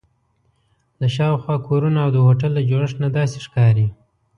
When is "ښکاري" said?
3.45-3.87